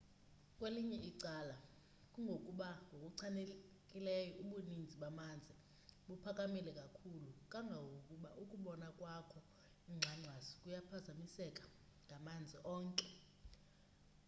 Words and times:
kwelinye 0.57 0.97
icala 1.09 1.55
kungokuba 2.11 2.67
ngokuchanileyo 2.95 4.33
ubuninzi 4.41 4.95
bamanzi 5.03 5.53
buphakamile 6.07 6.71
kakhulu 6.79 7.29
kangangokuba 7.51 8.29
ukubona 8.43 8.87
kwakho 8.97 9.39
ingxangxasi 9.91 10.51
kuyaphazamiseka 10.61 11.63
ngamanzi 12.05 12.57
onke 12.75 13.09